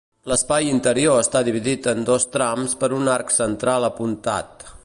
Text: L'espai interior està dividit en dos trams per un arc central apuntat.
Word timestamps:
L'espai 0.31 0.69
interior 0.75 1.19
està 1.25 1.41
dividit 1.49 1.91
en 1.93 2.03
dos 2.09 2.27
trams 2.37 2.75
per 2.85 2.93
un 3.01 3.15
arc 3.19 3.37
central 3.39 3.91
apuntat. 3.93 4.71